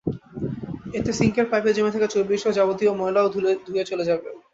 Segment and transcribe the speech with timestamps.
[0.93, 3.27] এতে সিংকের পাইপে জমে থাকা চর্বিসহ যাবতীয় ময়লাও
[3.65, 4.27] ধুয়ে চলে যাবে।